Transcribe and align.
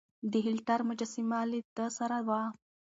د 0.31 0.33
هېټلر 0.45 0.79
مجسمه 0.89 1.39
له 1.51 1.59
ده 1.75 1.87
سره 1.97 2.17
وه. 2.27 2.41